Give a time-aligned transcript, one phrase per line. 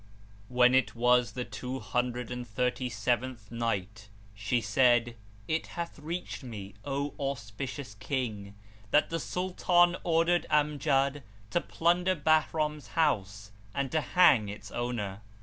[0.47, 5.15] When it was the Two Hundred and Thirty seventh Night, She said,
[5.47, 8.55] It hath reached me, O auspicious King,
[8.89, 15.21] that the Sultan ordered Amjad to plunder Bahram's house and to hang its owner.